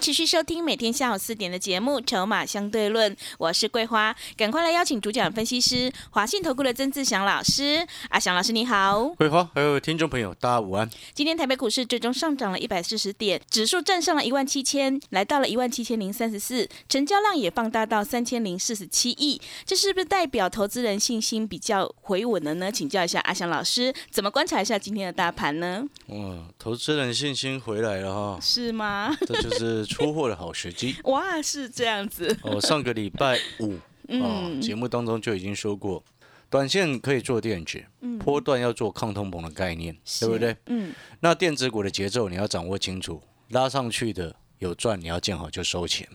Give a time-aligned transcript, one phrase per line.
[0.00, 7.86] 持续收听每天下午四点的节目《筹码相对论》，我是桂花，赶快来邀请主讲分析师华信投顾的曾志祥老师。
[8.10, 10.88] 阿祥老师你好，桂花还有听众朋友，大家午安。
[11.14, 22.70] 今天台北股市最终上涨了一百四十点，指数站上了一万七千，来到了一万七千零三十四，成交量也放大到三千零四十七亿，这是不是代表投资人信心比较回稳了呢？
[22.70, 25.84] 请教一下阿祥老师，怎么观察一下今天的大盘呢？
[26.08, 29.16] 哇，投资人信心回来了哈，是吗？
[29.26, 30.96] 这就是出货的好时机。
[31.04, 32.36] 哇，是这样子。
[32.42, 36.04] 哦，上个礼拜五哦，嗯节目当中就已经说过，
[36.50, 40.56] 短线可以做电子，嗯波段要做抗通膨的概念，对不对？
[40.66, 46.08] 嗯，那电子股的节奏你要掌握清楚，拉上去的有赚，你要见好就收钱。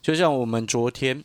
[0.00, 1.24] 就像我们昨天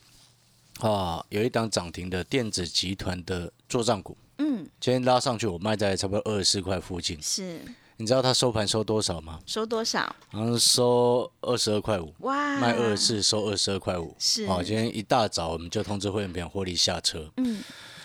[0.80, 7.22] 啊，有一档涨停的电子集团的做账股，嗯，今天拉上去，我卖在差不多二十四块附近。
[7.22, 7.59] 是
[8.02, 9.40] 你知道它收盘收多少吗？
[9.46, 10.00] 收多少？
[10.32, 14.16] 好像收二十二块五，哇，卖二十四收二十二块五。
[14.18, 17.32] 是哦，今天一大早我们就通知会员朋友获利下车。
[17.38, 17.62] 嗯，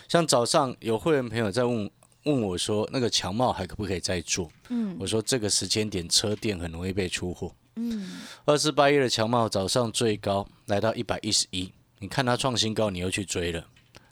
[0.07, 1.91] 像早上有会员朋友在问
[2.25, 4.51] 问我说，那个强茂还可不可以再做？
[4.69, 7.51] 嗯我说这个时间点车店很容易被出货。
[7.77, 8.07] 嗯，
[8.45, 13.65] 二四八一的强茂早上最高来到一百一十一，你看它创新高，你又去追了，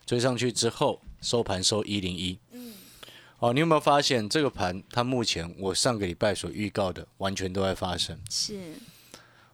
[0.07, 2.39] 追上去之后收盘收一零一。
[3.39, 4.83] 哦，你有没有发现这个盘？
[4.91, 8.19] 它目前我上个礼拜所预告的，完全都在发生。
[8.31, 8.59] 是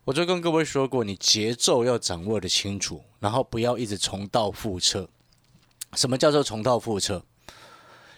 [0.04, 5.08] 我就跟各位说过，你节奏要掌握的清楚，然后不要一直重蹈覆辙。
[5.94, 7.22] 什么叫做重蹈覆辙？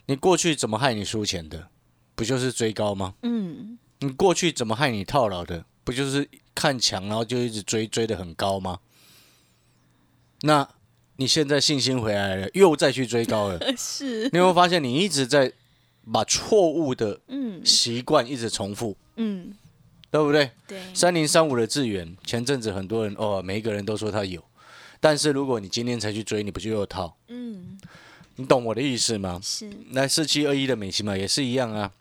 [0.06, 1.68] 你过去怎么害你输钱的，
[2.14, 3.14] 不就是追高吗？
[3.22, 8.80] 嗯你过去怎么害你套牢的，不就是看强然后就一直追，追的很高吗？
[10.42, 10.68] 那
[11.16, 15.52] 你现在信心回来了，又再去追高了， 是你有没有发现你一直在
[16.10, 19.52] 把错误的嗯习惯一直重复，嗯
[20.10, 20.50] 对不对？
[20.66, 24.42] 对三零三五的智源，前阵子很多人哦，每一个人都说他有，
[25.00, 27.16] 但是如果你今天才去追，你不就又套？
[27.28, 27.78] 嗯
[28.36, 29.38] 你懂我的意思吗？
[29.42, 31.92] 是那四七二一的美琪嘛也是一样啊，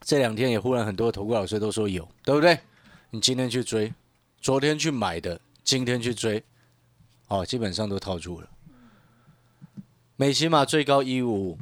[0.00, 2.58] 这两天也忽然很多投顾老师都说有，对不对？
[3.10, 3.92] 你今天去追，
[4.40, 6.42] 昨天去买的，今天去追，
[7.28, 8.48] 哦，基本上都套住了。
[10.16, 11.58] 美琪玛最高一五五，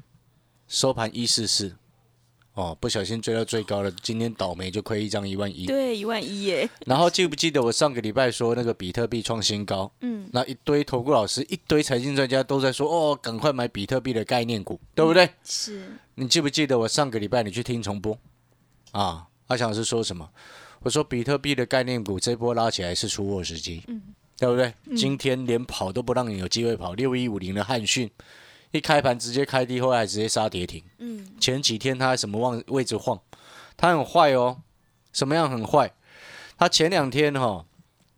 [0.68, 1.74] 收盘一四四，
[2.54, 5.66] 哦，不小心追到最高了，今天倒霉就亏一张一万一。
[5.66, 9.90] 对一万一耶，然后记不记得我上个礼拜说那个比特币创新高？
[10.00, 15.30] 嗯那一堆投顾老师、一堆财经专家都在说哦，赶快买比特币的概念股，对不对？
[15.44, 18.18] 是你记不记得我上个礼拜你去听重播
[18.92, 19.26] 啊？
[19.48, 20.28] 阿强老师说什么？
[20.80, 24.00] 我说比特币的概念股这波拉起来是出货时机，嗯
[24.36, 24.74] 对不对？
[24.96, 28.10] 今天连跑都不让你有机会跑，六一五零的汉讯
[28.74, 30.82] 一开盘直接开低，后来直接杀跌停。
[30.98, 33.20] 嗯前几天他什么往位置晃，
[33.76, 34.58] 他很坏哦。
[35.12, 35.92] 什么样很坏？
[36.58, 37.64] 他前两天哈、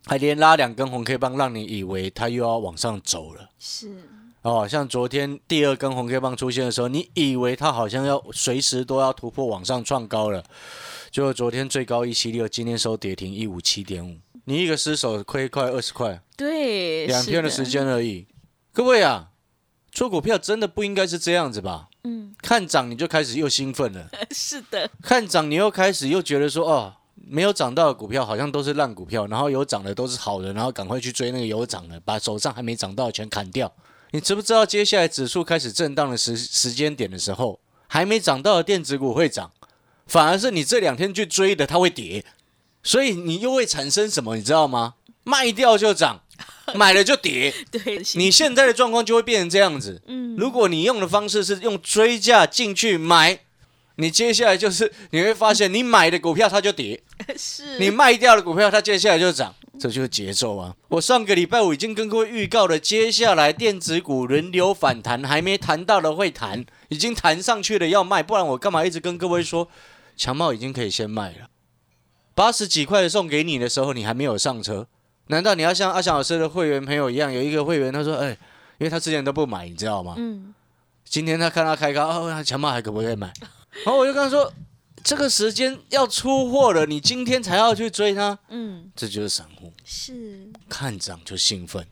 [0.07, 3.51] 还连拉两根红 K 棒，让你以为他又要往上走了。
[3.59, 4.03] 是
[4.41, 10.43] 哦，像昨天第二根红 K 棒出现的时候，你以为它好像要随时都要突破往上创高了，
[11.11, 18.25] 结果昨天最高一七六，今天收跌停一五七点五，你一个失手亏快二十块，对两天的时间而已。
[18.71, 19.29] 各位啊，
[19.97, 21.87] 做股票真的不应该是这样子吧？
[22.03, 26.93] 嗯看涨你就开始又兴奋了， 是的看涨你又开始又觉得说哦。
[27.29, 33.73] 没有涨到的股票好像都是烂股票，然后有涨的都是好的，然后赶快去追那个有涨的，把手上还没涨到的全砍掉。
[34.11, 39.51] 你知不知道接下来指数开始震荡的时时间点的时候，还没涨到的电子股会涨，
[40.05, 42.23] 反而是你这两天去追的它会跌，
[42.83, 44.37] 所以你又会产生什么？
[44.37, 44.93] 你知道吗？
[45.23, 46.21] 卖掉就涨，
[46.75, 47.53] 买了就跌。
[47.71, 50.01] 对你现在的状况就会变成这样子。
[50.07, 50.35] 嗯。
[50.37, 53.39] 如果你用的方式是用追价进去买，
[53.95, 57.01] 你接下来就是你会发现，你买的股票它就跌，
[57.35, 57.79] 是。
[57.79, 60.75] 你卖掉的股票它接下来就涨，这就是节奏啊！
[60.89, 69.67] 我上个礼拜我已经跟各位预告了，接下来电子股轮流反弹，还没谈到的会谈，已经弹上去了要卖，不然我干嘛一直跟各位说，
[70.15, 71.49] 强茂已经可以先卖了，
[72.35, 74.87] 八十几块的送给你的时候，你还没有上车，
[75.27, 78.29] 难道你要像阿翔老师的会员朋友一样，有一个会员他说，哎，
[78.77, 80.15] 因为他之前都不买，你知道吗？
[80.17, 80.53] 嗯
[81.09, 83.31] 今天他看他开高，哦，强茂还可不可以买？
[83.85, 84.51] 然后我就跟他说，
[85.05, 89.71] 这个时间要出货了，你今天才要去追他，嗯，这就是散户。
[89.85, 91.87] 是，看涨就兴奋，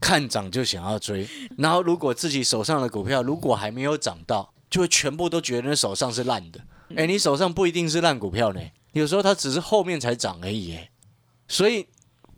[0.00, 1.28] 看涨就想要追，
[1.58, 6.60] 然后如果自己手上的股票如果还没有涨到，就会全部都觉得手上是烂的。
[6.94, 8.60] 哎，你手上不一定是烂股票呢，
[8.92, 10.76] 有时候它只是后面才涨而已。
[10.76, 10.88] 哎，
[11.48, 11.88] 所以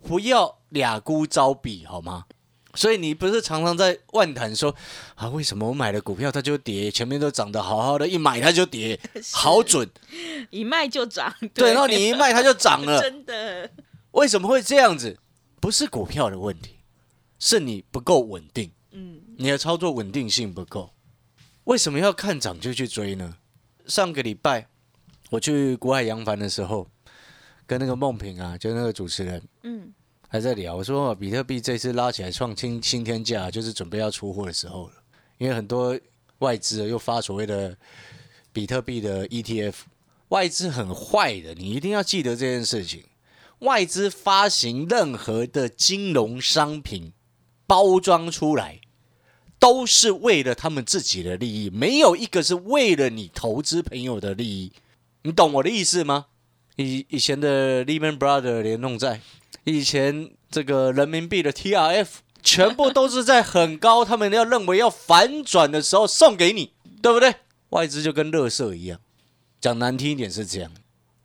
[0.05, 2.25] 不要俩孤招比好吗？
[2.75, 4.75] 所以你不是常常在万谈说
[5.15, 8.99] 啊，为什么我买的股票它就跌，前面都涨得好好的，一买它就跌，
[9.31, 9.89] 好准。
[10.49, 13.69] 一卖就涨，对，然后你一卖它就涨了，真的。
[14.11, 15.17] 为什么会这样子？
[15.61, 16.79] 不是股票的问题，
[17.39, 18.71] 是你不够稳定。
[18.91, 20.93] 嗯，你的操作稳定性不够。
[21.63, 23.37] 为什么要看涨就去追呢？
[23.87, 24.67] 上个礼拜
[25.29, 26.89] 我去国海扬帆的时候，
[27.67, 29.93] 跟那个梦平啊，就那个主持人，嗯，
[30.27, 34.93] 还在聊，我说比特币这次拉起来创新新天价，就是准备要出货的时候了。
[35.37, 35.99] 因为很多
[36.39, 37.75] 外资又发所谓的
[38.53, 39.73] 比特币的 ETF，
[40.29, 43.03] 外资很坏的，你一定要记得这件事情。
[43.59, 47.13] 外资发行任何的金融商品，
[47.65, 48.81] 包装出来，
[49.57, 54.71] 都是为了他们自己的利益，没有一个是为了你投资朋友的利益。
[55.23, 56.27] 你懂我的意思吗？
[56.75, 59.21] 以以前的 Lehman Brothers 联动债，
[59.63, 62.07] 以前这个人民币的 TRF，
[62.43, 67.35] 全部都是在很高，他们要认为要反转的时候送给你，对不对？
[67.69, 68.99] 外资就跟乐色一样，
[69.59, 70.71] 讲难听一点是这样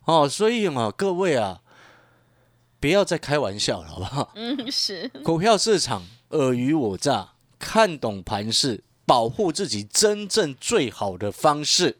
[0.05, 0.27] 哦。
[0.27, 1.61] 所以啊，各位啊。
[2.79, 4.31] 不要再开玩笑了，好不好？
[4.33, 5.07] 嗯，是。
[5.23, 11.99] 股票市场尔虞我诈，看懂盘势，保护自己真正最好的方式，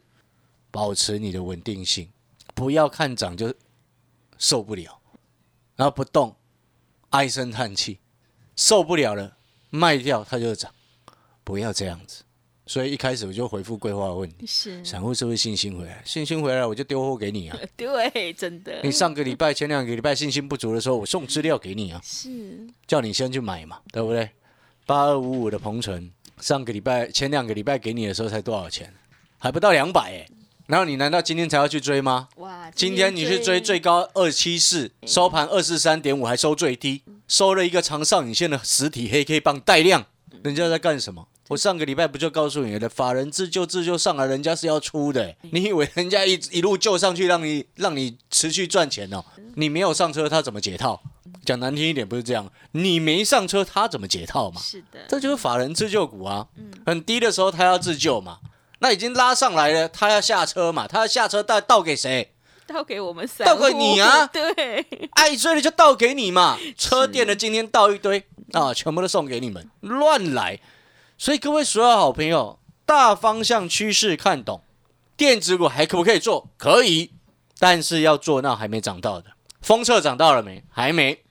[0.72, 2.08] 保持你的稳定性，
[2.54, 3.54] 不要看涨就
[4.38, 5.00] 受不了，
[5.76, 6.36] 然后不动，
[7.10, 7.98] 唉声叹气，
[8.56, 9.36] 受不了了
[9.70, 10.72] 卖掉它就涨，
[11.44, 12.24] 不要这样子。
[12.64, 16.00] 所以一开始我就回复规划的问题：是散户是不是信心回来？
[16.04, 17.58] 信心回来我就丢货给你啊！
[17.76, 18.80] 对，真的。
[18.82, 24.30] 你上个礼拜、前两个礼拜信心不足的时候，我送资料给你啊，是叫你先去买嘛，对不对？
[24.86, 28.94] 八二五五的鹏程，上个礼拜、前两个礼拜给你的时候才多少钱？
[29.38, 30.28] 还不到两百哎！
[30.66, 32.28] 然后你难道今天才要去追吗？
[32.36, 32.70] 哇！
[32.70, 40.06] 今天你去追最高二七四，收盘二四三点五，还收最低，收了一个长上影线的实体黑 K 棒带量，
[40.42, 41.28] 人家在干什么？
[41.48, 42.88] 我上个礼拜不就告诉你了？
[42.88, 45.34] 法人自救自救上来，人家是要出的。
[45.50, 49.22] 你以为人家一一路救上去，让你让你持续赚钱哦？
[49.56, 51.02] 你没有上车，他怎么解套？
[51.44, 52.50] 讲难听一点，不是这样。
[52.70, 54.60] 你没上车，他怎么解套嘛？
[54.60, 56.46] 是的，这就是法人自救股啊。
[56.86, 58.38] 很低的时候他要自救嘛，
[58.82, 60.88] 那已经拉上来了，他要下车嘛？
[60.88, 62.34] 他要下车倒倒给谁？
[62.66, 64.26] 倒给我们三，倒给你啊！
[64.32, 66.58] 对，爱追的就倒给你嘛。
[66.76, 70.58] 车店的今天倒一堆啊，全部都送给你们，乱来。
[71.16, 74.64] 所以各位所有好朋友，大方向趋势看懂，
[75.16, 76.48] 电子股还可不可以做？
[76.58, 77.12] 可以，
[77.60, 79.30] 但是要做那还没涨到的。
[79.60, 80.64] 封测涨到了没？
[80.68, 81.22] 还没。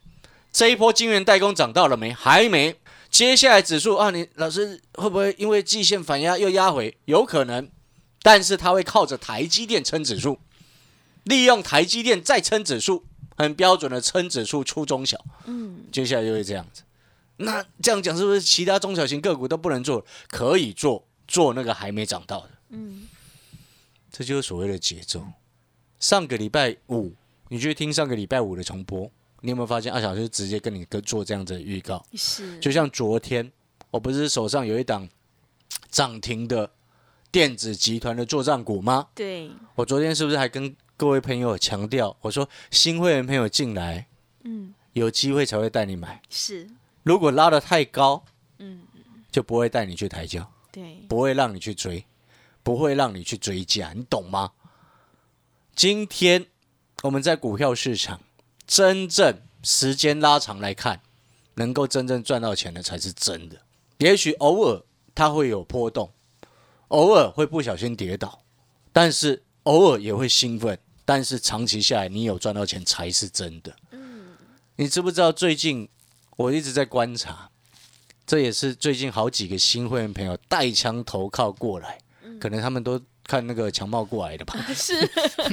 [0.53, 2.13] 这一波晶圆代工涨到了没？
[2.13, 2.77] 还没。
[3.11, 6.97] 接下来指数啊，你老师会不会因为季线反压又压回？
[7.05, 7.69] 有可能，
[8.23, 10.39] 但是它会靠着台积电撑指数，
[11.25, 13.03] 利用台积电再撑指数，
[13.35, 15.23] 很标准的撑指数出中小。
[15.45, 16.83] 嗯，接下来就会这样子。
[17.35, 20.05] 那这样讲是不是其他中小型个股都不能做？
[20.29, 22.49] 可以做，做那个还没涨到的。
[22.69, 23.09] 嗯，
[24.09, 25.25] 这就是所谓的节奏。
[25.99, 27.13] 上个礼拜五，
[27.49, 29.11] 你去听上个礼拜五的重播，
[29.41, 32.03] 你有没有发现阿小就直接跟你哥做这样子的预告？
[32.13, 33.51] 是，就像昨天，
[33.89, 35.07] 我不是手上有一档
[35.89, 36.71] 涨停的
[37.31, 39.09] 电子集团的作战股吗？
[39.13, 44.07] 对，我昨天是不是还跟各位朋友强调，我说新会员朋友进来，
[44.43, 46.21] 嗯，有机会才会带你买。
[46.29, 46.69] 是。
[47.03, 48.23] 如果拉得太高，
[48.59, 48.81] 嗯，
[49.31, 52.05] 就不会带你去抬轿，对，不会让你去追，
[52.61, 54.51] 不会让你去追价，你懂吗？
[55.73, 56.45] 今天
[57.01, 58.21] 我们在股票市场，
[58.65, 61.01] 真正时间拉长来看，
[61.55, 63.61] 能够真正赚到钱的才是真的。
[63.97, 66.11] 也许偶尔它会有波动，
[66.89, 68.43] 偶尔会不小心跌倒，
[68.91, 70.77] 但是偶尔也会兴奋。
[71.03, 73.75] 但是长期下来，你有赚到钱才是真的。
[73.91, 74.37] 嗯，
[74.77, 75.89] 你知不知道最近？
[76.37, 77.51] 我一直在观察，
[78.25, 81.99] 这也是最近好几个新会员朋友带枪投靠过来，
[82.39, 82.99] 可能他们都
[83.31, 84.53] 看那个强暴过来的吧？
[84.75, 85.07] 是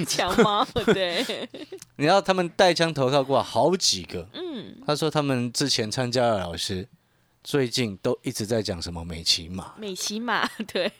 [0.05, 1.25] 强茂，对。
[1.95, 6.89] 你知道他们带枪投靠过来好几个，嗯，他说他们之前参加的老师，
[7.45, 10.91] 最近都一直在讲什么美骑马，美骑马，对。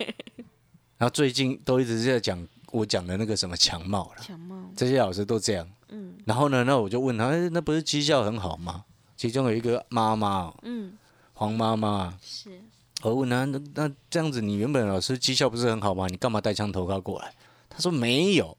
[0.99, 6.15] 然后最近都一直在讲我讲的那个什么强茂了，强茂，这些老师都这样，嗯。
[6.27, 8.85] 然后呢，那我就问他，哎，那不是绩效很好吗？
[9.17, 10.97] 其中有一个妈妈，嗯，
[11.33, 12.63] 黄妈妈是，
[13.03, 16.07] 我问他，那那这样子，你原本老师绩效不是很好吗？
[16.09, 17.33] 你干嘛带枪投靠过来？
[17.71, 18.57] 他说没有，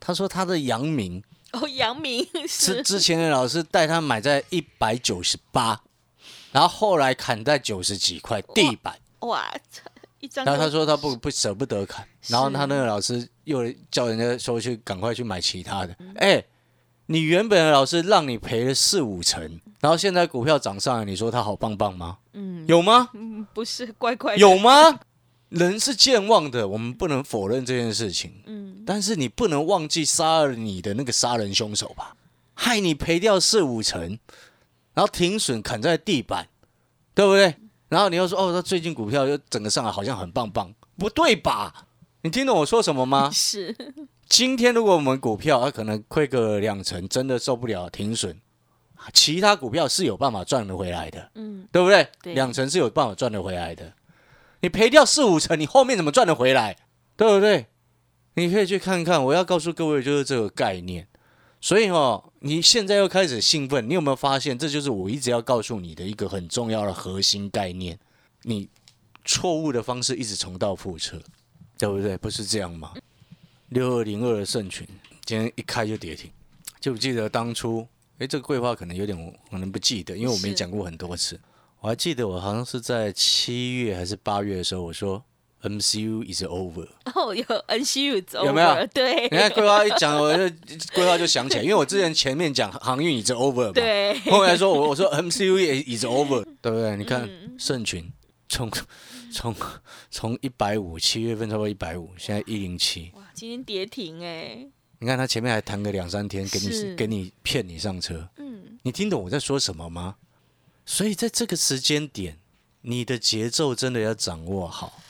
[0.00, 5.82] 他说他的阳明哦，阳明是是之前的老师带他买在一百九十八，
[6.50, 9.82] 然后后来砍在九十几块地板，哇，这
[10.20, 16.42] 一张然后他说他不不舍不得砍，然后他那个老师又叫人家说去赶快去买其他的，嗯哎、
[17.04, 22.16] 你原本的老师让你赔了四五成，然后现在股票涨上来，你说他好棒棒吗？
[22.32, 23.10] 嗯有吗？
[23.42, 25.00] 嗯不是怪怪的有吗？
[25.48, 28.42] 人是健忘的，我们不能否认这件事情。
[28.46, 32.16] 嗯但是你不能忘记杀了你的那个杀人凶手吧？
[32.54, 34.18] 害你赔掉四五成，
[34.94, 36.48] 然后停损砍在地板，
[37.14, 37.54] 对不对？
[37.88, 41.86] 然后你又说哦，他最近股票又整个上来好像很棒棒，不对吧？
[42.22, 43.30] 你听懂我说什么吗？
[43.34, 43.76] 是
[44.28, 48.40] 今天如果我们股票它可能亏个两成，真的受不了停损，
[49.12, 52.08] 其他股票是有办法赚得回来的，嗯对不对？
[52.22, 53.92] 对两成是有办法赚得回来的。
[54.60, 56.76] 你赔掉四五成，你后面怎么赚得回来？
[57.16, 57.66] 对不对？
[58.34, 59.22] 你可以去看看。
[59.24, 61.08] 我要告诉各位，就是这个概念。
[61.60, 64.58] 所以哦，你现在又开始兴奋，你有没有发现？
[64.58, 67.98] 这就是我一直要告诉你的一个很重要的核心概念。
[68.42, 68.68] 你
[69.24, 71.20] 错误的方式一直重蹈覆辙，
[71.78, 72.16] 对不对？
[72.18, 72.92] 不是这样吗？
[73.68, 74.86] 六二零二的盛群
[75.24, 76.30] 今天一开就跌停，
[76.80, 77.86] 记不记得当初？
[78.22, 81.40] 诶，这个桂花可能有点我可能不记得，因为我没是讲过很多次。
[81.80, 85.20] 我还记得我好像是在七月还是八月的时候，我说
[85.62, 86.86] MCU is over。
[87.14, 90.54] 哦，有 MCU 走有没有对，你看桂花一讲，我就
[90.94, 96.96] 桂花就想起来，因为我之前前面讲航运 is over 嘛，对，后来说我我说 MCU 也 is over，对不对？
[96.96, 98.12] 你看嗯盛群
[98.48, 98.70] 从
[99.32, 99.52] 从
[100.08, 104.68] 从一百五七月份差不多一百五，现在一零七，哇，今天跌停哎，
[105.02, 110.14] 你看他前面还谈个两三天，给你给你骗你上车，嗯你听懂我在说什么吗？
[110.86, 112.38] 所以在这个时间点，
[112.82, 115.02] 你的节奏真的要掌握好。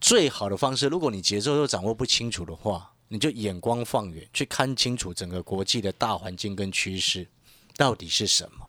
[0.00, 7.26] 最好的方式，如果你节奏都掌握不清楚的话，你就眼光放远，去看清楚整个国际的大环境跟趋势
[7.76, 8.68] 到底是什么。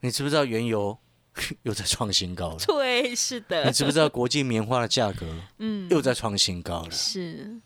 [0.00, 0.98] 你知不知道原油
[1.62, 2.58] 又在创新高了？
[2.66, 6.90] 对，是的你，知不知道国际棉花的价格嗯，又在创新高了？
[6.90, 7.56] 是，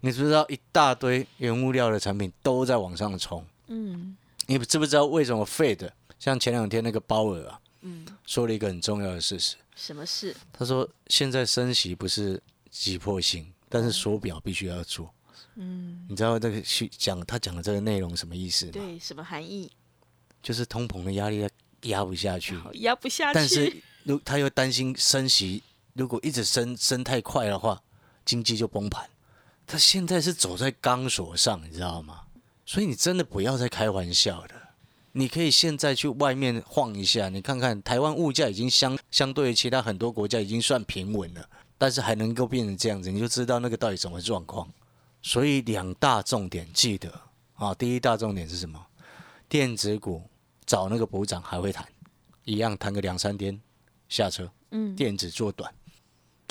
[0.00, 3.44] 你知不知道一大堆原物料的产品都在往上冲？
[3.68, 4.16] 嗯
[4.46, 9.56] 你知不知道为什么 Fed 像前两天那个鲍尔啊，嗯，说了一个很重要的事实？
[9.76, 10.34] 什么事？
[10.52, 15.12] 他说现在升息不是急迫性，但是手表必须要做。
[15.54, 18.72] 嗯，你知道这个去讲他讲的这个内容什么意思吗？
[18.72, 19.70] 对，什么含义？
[20.42, 21.46] 就是通膨的压力
[21.82, 27.80] 压不下去，压不下去，但是如他又担心升息，如果一直升升太快的话，
[28.24, 29.08] 经济就崩盘。
[29.70, 32.22] 他现在是走在钢索上，你知道吗？
[32.66, 34.50] 所以你真的不要再开玩笑了。
[35.12, 41.48] 你可以现在去外面晃一下，你看看台湾物价已经相相对于其他很多国家已经算平稳了，
[41.78, 44.68] 但是还能够变成这样子，你就知道那个到底什么状况。
[45.22, 47.08] 所以两大重点记得
[47.54, 48.84] 啊，第一大重点是什么？
[49.48, 50.20] 电子股
[50.66, 51.86] 找那个补涨还会谈，
[52.44, 53.60] 一样谈个两三天
[54.08, 55.72] 下车，嗯，电子做短，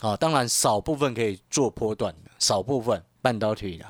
[0.02, 3.86] 啊，当然少部分可以做波段的，少部分半导体的。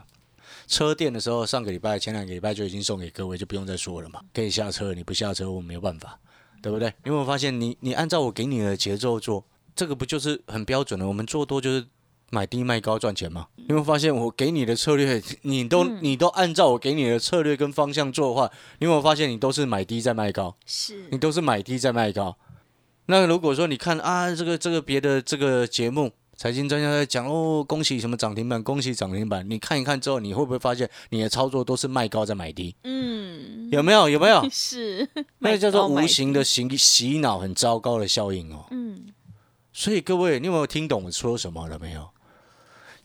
[0.67, 4.21] 车店的时候，上个礼拜、前两个礼拜就已经送给各位，就不用再说了嘛。
[4.33, 6.19] 可以下车，你不下车，我没有办法，
[6.61, 6.89] 对不对？
[7.03, 9.43] 你有没有发现你，你按照我给你的节奏做，
[9.75, 11.07] 这个不就是很标准的？
[11.07, 11.87] 我们做多就是
[12.29, 13.47] 买低卖高赚钱嘛？
[13.55, 20.55] 你有没有发现我给你的策略，你都、你都按照我给你的策略跟方向做的话，你有没有发现你都是买低再卖高？
[20.65, 22.37] 是你都是买低再卖高。
[23.09, 29.43] 那如果说你看啊，这个这个别的这个节目，财经专家在讲哦，恭喜什么涨停板，恭喜涨停板。
[29.49, 32.75] 你看一看之后，你会不会发现你的操作都是卖高再买低？
[32.83, 34.07] 嗯，有没有？
[34.07, 34.47] 有没有？
[34.51, 38.67] 是，那个叫做无形的洗洗脑，很糟糕的效应哦。
[38.69, 39.07] 嗯，
[39.73, 42.07] 所以各位，你有没有听懂我说什么了没有？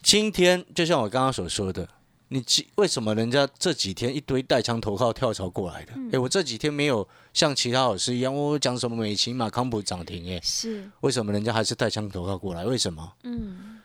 [0.03, 1.89] 今天就像我刚刚所说的，
[2.35, 5.93] 你几为什么人家这几天一堆带枪投靠跳槽过来的？
[6.11, 12.64] 诶，我这几天没有像其他老师一样，我讲什么美琪马康普涨停，诶，是，为什么人家还是带枪投靠过来？
[12.64, 13.12] 为什么？
[13.23, 13.79] 嗯，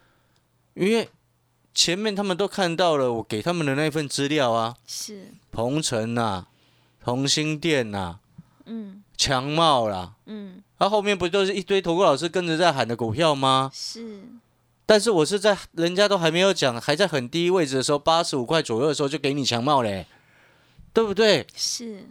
[0.74, 1.08] 因为
[1.76, 6.48] 前面他们都看到了我给他们的那份资料啊，是，鹏程啊、
[7.00, 8.18] 同心店呐、
[8.66, 13.70] 嗯强茂啦，嗯，然、后后面不都是一堆投顾老师跟着在喊的股票吗？
[13.72, 14.24] 是，
[14.90, 20.08] 但是我是在人家都还没有讲，还在很低位置的时候，八十五块左右的时候就给你强帽嘞，
[20.92, 21.46] 对不对？
[21.56, 22.08] 是，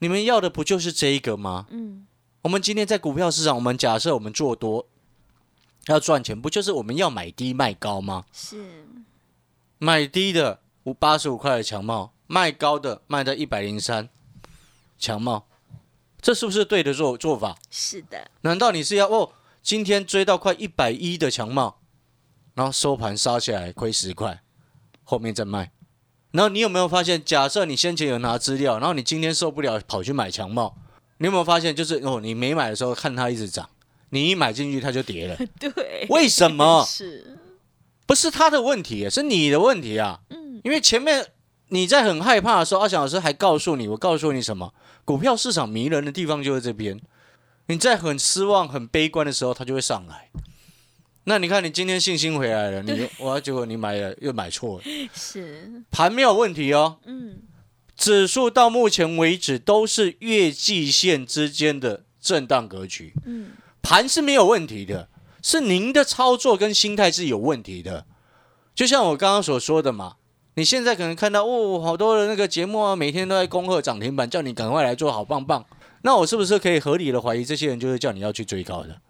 [0.00, 1.66] 你们要的不就是这一个吗？
[1.70, 2.06] 嗯
[2.42, 4.86] 我们今天在股票市场，我们假设我们做多
[5.86, 8.26] 要赚钱，不就是我们要买低卖高吗？
[8.34, 8.84] 是，
[9.78, 14.10] 买低的五八十五块的强帽，卖高的卖在一百零三，
[14.98, 15.46] 强帽，
[16.20, 17.56] 这是不是对的做做法？
[17.70, 21.78] 是的，难道你是要哦，今天追到快一百一的强帽，
[22.54, 24.42] 然后收盘杀起来亏十块，
[25.04, 25.70] 后面再卖，
[26.32, 30.76] 然后你有没有发现，假设你先前有拿资料，然后你今天受不了跑去买强帽，
[31.18, 33.70] 你有没有发现，就是哦，你没买的时候看它一直涨，
[34.10, 36.84] 你一买进去它就跌了， 对，为什么？
[36.84, 37.38] 是，
[38.04, 40.20] 不是他的问题，是你的问题啊！
[40.30, 41.28] 嗯，因为前面
[41.68, 44.74] 你在很害怕的时候，阿翔老师还告诉你，我告诉你什么？
[45.04, 47.00] 股票市场迷人的地方就是这边。
[47.66, 50.28] 你在很失望、很悲观的时候，它就会上来。
[51.24, 56.98] 那你看，你今天信心回来了，你哇，结果你买了又买错了，是，盘没有问题哦。
[57.04, 57.42] 嗯，
[57.96, 65.08] 指数到目前为止都是月季线之间的震荡格局，嗯，盘是没有问题的，
[65.42, 68.04] 是您的操作跟心态是有问题的。
[68.74, 70.16] 就像我刚刚所说的嘛，
[70.54, 75.64] 你现在可能看到哦，好多的那个节目啊，每天都在恭贺涨停板，叫你赶快来做好棒棒。
[76.02, 79.00] 那我是不是可以合理的怀疑，这些人就是叫你要去追高的？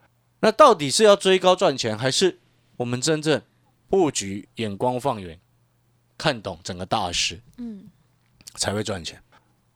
[0.41, 2.39] 那到底是要追高赚钱，还是
[2.77, 3.41] 我们真正
[3.89, 5.39] 布局眼光放远，
[6.19, 7.41] 看懂整个大势？
[7.57, 7.85] 嗯，
[8.57, 9.23] 才会赚钱。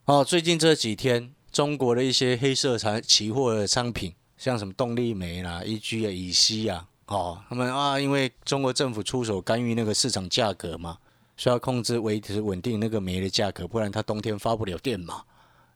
[0.05, 10.97] 哦，最近这几天，中国的一些黑色产期货的商品，像什么动力煤啦、EG 啊、乙烯啊，哦，他们啊，因为中国政府出手干预那个市场价格嘛，
[11.35, 15.23] 需要控制维持稳定那个煤的价格，不然它冬天发不了电嘛，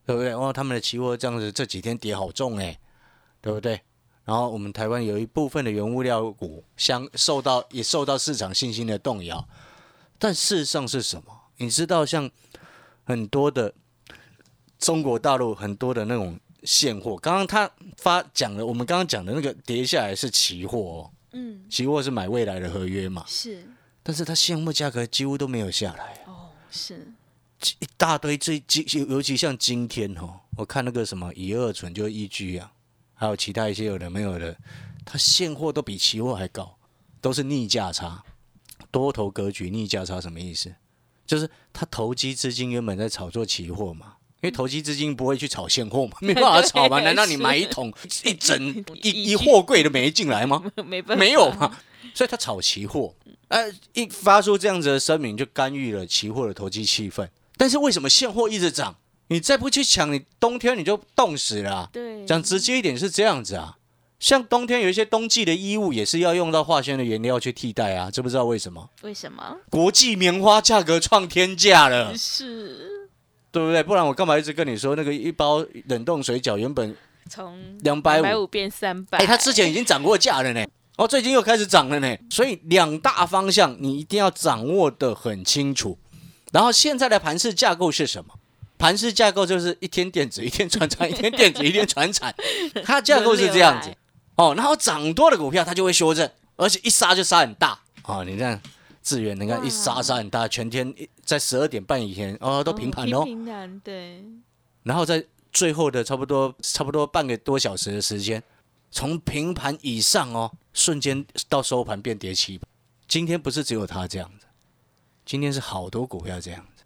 [0.04, 0.32] 对不对？
[0.32, 2.78] 哦，他们的期货这样子这几天跌好重哎，
[3.40, 3.80] 对不对？
[4.24, 9.48] 然后我们台湾有一部分的原物料股相受到也受到市场信心的动摇，
[10.18, 11.36] 但事实上是什么？
[11.56, 12.30] 你知道像
[13.04, 13.74] 很多的
[14.78, 23.68] 中国大陆很多的那种现货，刚刚他发讲了，我们刚刚讲的那个跌下来是期货哦，嗯，期货是买未来的合约嘛，是，
[24.04, 27.12] 但是它现货价格几乎都没有下来，哦，是，
[27.80, 32.72] 一大堆最今尤其像今天哦，我看那个什么乙二醇就一居啊，
[33.14, 34.56] 还有其他一些有的没有的，
[35.04, 36.76] 它现货都比期货还高，
[37.20, 38.22] 都是逆价差，
[38.90, 40.74] 多头格局逆价差什么意思？
[41.24, 47.00] 就是他投机资金原本在炒作期货嘛，因为投机资金不会去炒现货嘛，没办法炒嘛。
[47.02, 47.92] 难道你买一桶
[48.24, 50.62] 一整一一一货柜的煤进来吗？
[50.84, 51.78] 没办法，没有嘛，
[52.12, 53.14] 所以他炒期货，
[53.48, 57.26] 呃，一发出这样子的声明就干预了期货的投机气氛。
[57.62, 58.96] 但是为什么现货一直涨？
[59.28, 63.76] 你再不去抢，你冬天你就冻死了啊、对，讲直接一点是这样子啊，
[64.18, 68.90] 像冬天有一些冬季的衣物也是要用到化纤的原料去替代啊，知不知道为什么？
[69.02, 69.58] 为什么？
[69.70, 73.06] 国际棉花价格创天价了，是
[73.52, 73.80] 对不对？
[73.80, 76.96] 不然我干嘛一直跟你说那个一包冷冻水饺原本
[77.30, 85.96] 从两百五，五变三百，哎，它之前已经涨过价了呢，哦，最近又开始涨了呢，所以两大方向你一定要掌握的很清楚。
[86.52, 88.34] 然后现在的盘式架构是什么？
[88.78, 92.34] 盘式架构就是一天电子，一天传产， 一天电子，一天传产，
[92.84, 93.92] 它架构是这样子。
[94.36, 97.78] 哦，然后涨多的股票它就会修正，而且一杀就杀很大。
[98.04, 98.60] 哦，你看
[99.02, 104.24] 智源，你看一杀杀很大，全天一在十二点半以前哦都平盘哦，平盘对，
[104.82, 108.42] 然后在最后的差不多差不多半个多小时的时间，
[108.90, 112.60] 从平盘以上哦，瞬间到收盘变跌七。
[113.06, 114.46] 今天不是只有它这样子，
[115.24, 116.84] 今天是好多股票这样子。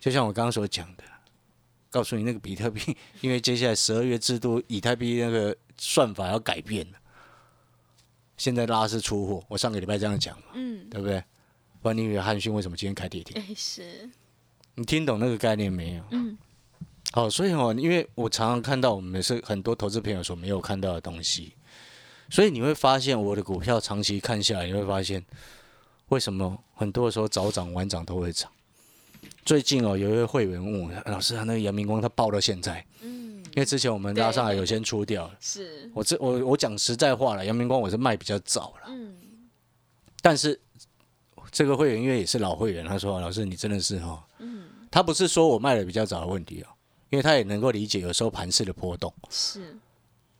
[0.00, 1.04] 就像我刚刚所讲的，
[1.90, 6.98] 告诉你那个比特币，因为接下来十二月制度，以太币那个算法要改变了，
[8.36, 9.44] 现在拉是出货。
[9.48, 11.22] 我上个礼拜这样讲嘛，嗯，对不对？
[11.80, 13.40] 不然你以为汉逊为什么今天开跌停？
[13.40, 14.08] 哎 是，
[14.74, 16.04] 你听懂那个概念没有？
[16.10, 16.36] 嗯，
[17.12, 21.54] 好，所以哦，因为我常常看到我们是很多投资朋友所没有看到的东西，
[22.30, 25.24] 所以你会发现我的股票长期看下来，你会发现
[26.08, 28.50] 为什么很多的时候早涨晚涨都会涨。
[29.44, 35.36] 最近哦，有一位会员问我，老师，他那个阳明光他爆到现在，嗯，因为之前我们拉上来有先出掉了。
[35.40, 39.16] 是，我这我我讲实在话了，阳明光我是卖比较早了，嗯，
[40.20, 40.58] 但是
[41.50, 46.68] 这个会员因为也是老会员，他说老师你真的是哈、哦，嗯，他不是说我卖的比较早的问题哦，
[47.10, 49.12] 因为他也能够理解有时候盘势的波动。
[49.30, 49.76] 是，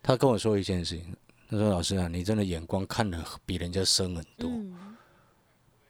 [0.03, 1.17] 他跟我说一件事情，
[1.51, 4.51] 他说：“老师啊，你真的眼光看的比人家深很多。
[4.51, 4.75] 嗯，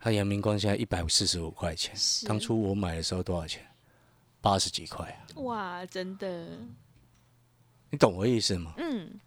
[0.00, 2.26] 他阳明光现在一百四十五块钱，是。
[2.26, 3.64] 当初我买的时候多少钱？
[4.40, 6.46] 八十几块啊，哇，真的，
[7.90, 8.72] 你懂我意思吗？
[8.78, 9.18] 嗯，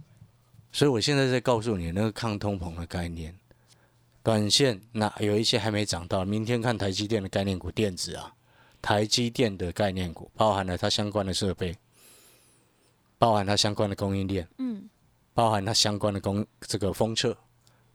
[0.71, 3.37] 所以我现在在告诉你那个抗通膨的概念，
[4.23, 8.33] 短线那有一些还没涨到，明天看台积电的概念股电子啊，
[8.81, 11.75] 台积电的概念股包含了它相关的设备，
[13.17, 14.89] 包含它相关的供应链，嗯，
[15.33, 17.37] 包含它相关的供这个封测，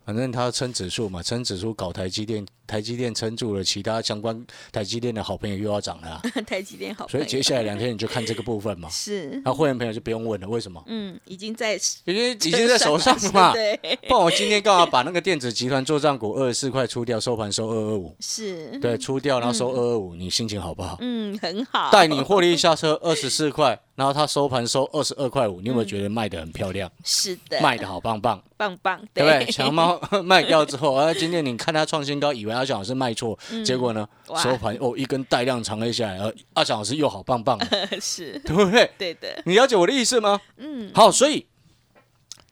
[0.06, 8.88] 反正他撑指数嘛，撑指数搞台积电，台积电撑住了，其他相关台积电的好朋友又要涨了啊、 台积电好朋所，以接下来两天你就看这个部分嘛。
[8.94, 10.80] 是那会员朋友就不用问了，为什么？
[10.86, 13.52] 嗯，已经在因为 已经在手上了嘛。
[13.52, 20.96] 对，不然我今天干嘛把那个电子集团做账股二十四块出掉，收盘收二二五，是，对，出掉然后收二二五，你心情好不好？
[21.00, 26.88] 嗯，很好，带你获利下车二十四块，然后它收盘收二十二块五，你有没有觉得卖的很漂亮？
[27.02, 29.50] 是的，卖的好棒棒，棒棒，对不对？
[29.50, 34.06] 强猫卖掉之后， 啊，今天你看它创新高，以为阿翔老师卖错，结果呢，
[34.36, 37.58] 收盘哦一根带量长黑下来，而，阿翔老师又好棒棒。
[37.58, 37.66] 了，
[38.00, 38.90] 是， 对不对？
[38.98, 40.40] 对的，你了解我的意思吗？
[40.58, 40.90] 嗯。
[40.94, 41.46] 好，所以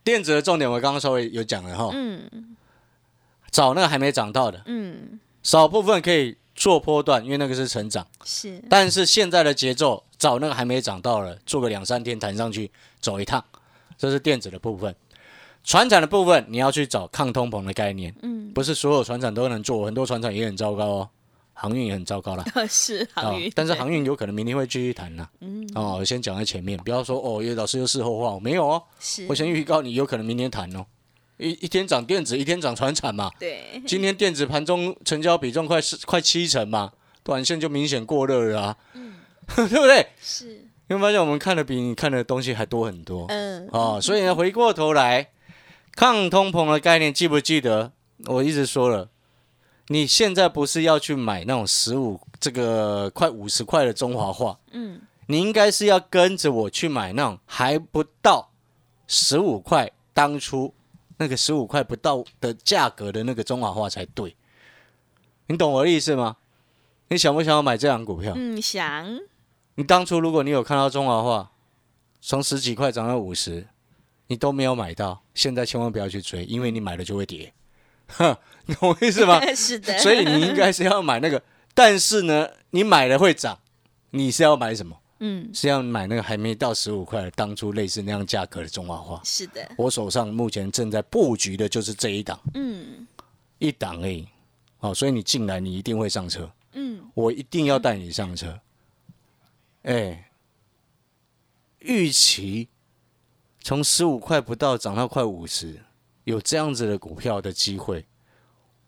[0.03, 2.57] 电子的重点我刚刚稍微有讲了哈，嗯。
[3.51, 13.45] 找那个还没涨到的，嗯，少部分可以做波段，因为那个是成长，是，但是现在的节奏，找那个还没涨到了，做个两三天弹上去，走一趟，
[13.99, 14.95] 这是电子的部分。
[15.65, 21.09] 船产的部分，你要去找抗通膨的概念，嗯，不是所有船产都能做，很多船产也很糟糕哦，
[21.55, 22.45] 航运也很糟糕啦。
[22.69, 25.67] 是航运，对但是航运有可能明天会继续谈呐、嗯。
[25.75, 30.85] 哦，我先讲在前面，不要说哦，叶老师又事后话，没有哦，是，我先预告你有可能明天谈哦。
[31.39, 33.31] 一一天涨电子，一天涨船产嘛。
[33.39, 36.93] 对， 今天电子盘中成交比重快是快七成嘛，
[37.23, 38.77] 短线就明显过热了啊，
[39.57, 40.07] 对不对？
[40.21, 45.31] 是，你会发现我们看的比你看的东西还多很多嗯，哦，所以呢，回过头来，
[45.97, 47.93] 抗通膨的概念记不记得？
[48.27, 49.11] 我一直说了，
[49.89, 58.53] 你现在不是要去买那种十五这个快五十块的中华画，嗯，你应该是要跟着我去买那种还不到
[59.09, 60.73] 十五块，当初
[61.17, 64.37] 那个十五块不到的价格的那个中华化才对。
[65.47, 66.37] 你懂我的意思吗？
[67.09, 68.33] 你想不想要买这样股票？
[68.35, 69.21] 嗯，想，
[69.75, 71.53] 你当初如果你有看到中华化
[72.21, 73.67] 从十几块涨到五十，
[74.29, 77.53] 你都没有买到，现在千万不要去追，因为你买了就会跌。
[78.09, 79.41] 哼，你懂我意思吗？
[79.55, 81.43] 是的，所以你应该是要买那个，
[81.75, 83.61] 但是呢，你买了会涨，
[84.11, 84.97] 你是要买什么？
[85.27, 89.19] 嗯，是要买那个还没到十五块，当初类似那样价格的中华花。
[89.25, 93.07] 是的，我手上目前正在布局的就是这一档，嗯
[93.59, 94.29] 一档而已。
[94.77, 98.61] 好、所以你进来你一定会上车，嗯，我一定要带你上车。
[99.85, 100.31] 哎，
[101.79, 102.69] 预期
[103.61, 105.81] 从十五块不到涨到快五十，
[106.25, 108.05] 有这样子的股票的机会，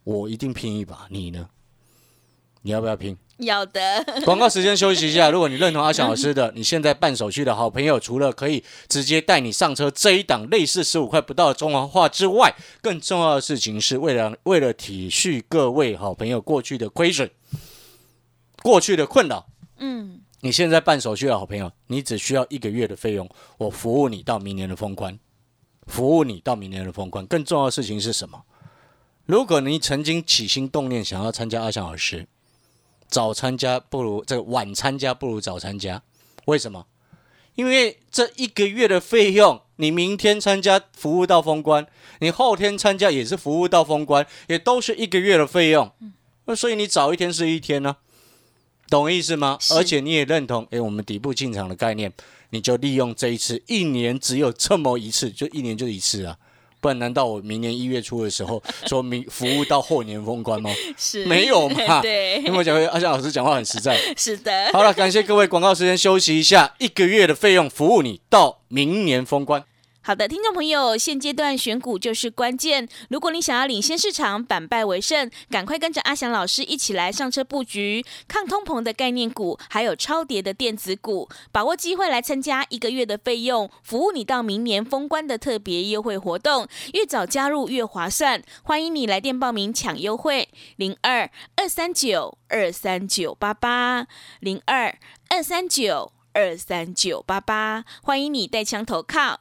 [0.05, 1.07] 我一定拼一把。
[1.09, 1.49] 你呢？
[2.67, 3.17] 你要不要拼？
[3.37, 5.31] 要的，广告时间休息一下。
[5.31, 12.53] 如果你认同阿翔老师的， 你现在办手续的好朋友，除了可以直接带你上车这一档类似十五块不到的中华化之外，
[12.83, 17.31] 更重要的事情是为了为了体恤各位好朋友过去的亏损、
[18.65, 19.47] 过去的困扰。
[19.79, 25.17] 嗯，你现在办手续的好朋友，你只需要一个月的费用，我服务你到明年的封关，
[25.87, 27.25] 服务你到明年的封关。
[27.27, 28.43] 更重要的事情是什么？
[29.25, 32.27] 如果你曾经起心动念想要参加阿翔老师，
[33.09, 36.03] 早参加不如这个晚参加不如早参加，
[36.47, 36.87] 为什么？
[37.55, 41.87] 因为这一个月的费用，你明天参加服务到封关，
[42.21, 45.91] 你后天参加也是服务到封关，也都是一个月的费用。
[46.45, 47.97] 那所以你早一天是一天呢、
[48.91, 49.59] 懂意思吗？
[49.71, 52.13] 而且你也认同，诶，我们底部进场的概念，
[52.51, 56.39] 你就利用这一次，一年只有这么一次，就一年就一次啊。
[56.87, 60.71] 不然，难道我明年一月初的时候 说明服务到后年封关吗？
[60.97, 63.99] 是没有嘛 对因，为我讲阿翔老师讲话很实在。
[64.17, 69.65] 是的，好了，感谢各位，广告时间休息一下，一个月的费用服务你到明年封关。
[70.07, 72.89] 好的，听众朋友，现阶段选股就是关键。
[73.11, 88.41] 如果你想要领先市场、反败为胜，赶快跟着阿翔老师一起来上车布局抗通膨的概念股，还有超跌的电子股，把握机会来参加一个月的费用，服务你到明年封关的特别优惠活动，越早加入越划算。
[88.63, 94.07] 欢迎你来电报名抢优惠，零二二三九二三九八八
[94.39, 94.97] 零二
[95.31, 99.41] 二三九二三九八八，欢迎你带枪投靠。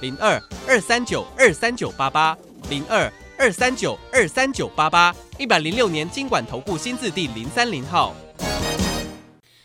[0.00, 2.36] 零二二三九二三九八八
[2.70, 8.14] 零二二三九二三九八八，一百零六年经管投顾新字第零三零号。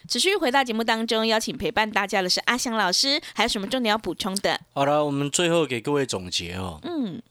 [0.09, 4.59] 持续回到节目当中，邀请陪伴大家的是阿翔老师，还有什么重点要补充的？
[4.73, 7.21] 好了，我们最后给各位总结哦，嗯，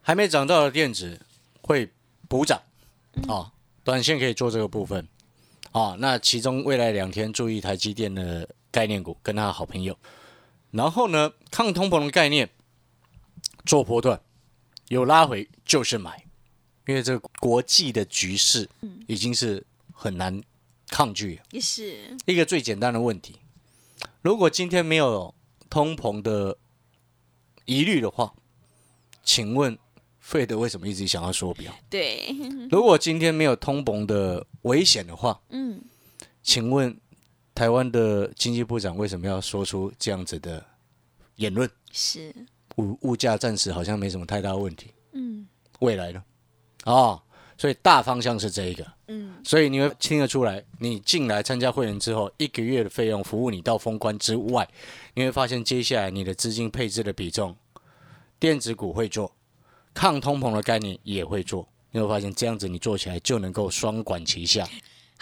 [0.00, 1.20] 还没涨到的电子
[1.60, 1.88] 会
[2.28, 2.60] 补涨，
[3.28, 3.52] 哦，
[3.84, 5.06] 短线可以做这个部分。
[5.70, 9.96] 啊，那其中未来两天注意台积电的概念股跟他的好朋友，
[10.72, 12.50] 然后呢，抗通膨的概念
[13.64, 14.20] 做波段
[14.88, 16.26] 有拉回就是买，
[16.86, 18.68] 因为这个国际的局势
[19.06, 20.42] 已经是很难
[20.88, 21.42] 抗拒了。
[21.52, 23.36] 也是，一个最简单的问题，
[24.22, 25.34] 如果今天没有
[25.70, 26.58] 通膨的
[27.66, 28.34] 疑虑的话，
[29.22, 29.78] 请问
[30.20, 31.72] 费德为什么一直想要缩表？
[31.88, 32.34] 对，
[32.70, 35.82] 如果今天没有通膨的危险的话，嗯，
[36.42, 36.98] 请问
[37.54, 40.64] 台湾的经济部长为什么要说出这样子的
[41.36, 41.68] 言论？
[41.92, 42.34] 是，
[42.76, 45.46] 物物价暂时好像没什么太大问题，嗯
[45.80, 46.22] 未来呢？
[46.84, 47.20] 哦，
[47.58, 54.68] 所以大方向是这一个，嗯，所以你会听得出来，你进来参加会员之后，一个月的费用服务你到封关之外，
[55.14, 57.54] 你会发现接下来你的资金配置的比重，
[58.40, 59.30] 电子股会做，
[59.92, 64.66] 抗通膨的概念也会做，你会发现这样子你做起来就能够双管齐下。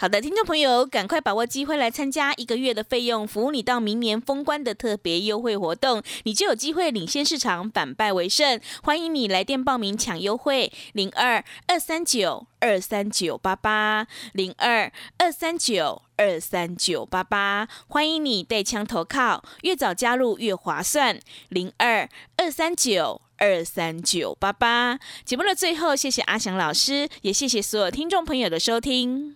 [0.01, 8.59] 好的，听众朋友，赶快把握机会来参加一个月的费用，服务你到明年封关的特别优惠活动，你就有机会领先市场，反败为胜。
[8.81, 17.67] 欢迎你来电报名抢优惠，零二二三九二三九八八，零二二三九二三九八八。
[17.85, 23.21] 欢迎你带枪投靠，越早加入越划算，零二二三九。
[23.37, 24.99] 二三九八八。
[25.25, 29.35] 节目的最后，谢谢阿翔老师，也谢谢所有听众朋友的收听。